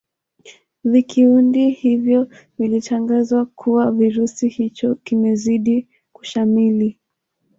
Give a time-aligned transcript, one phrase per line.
[0.83, 2.27] vikiundi hivyo
[2.59, 6.99] vilitangaza kuwa kirusi hicho kimezidi kushamili